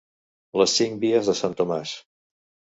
[0.61, 1.95] Les cinc vies de sant Tomàs.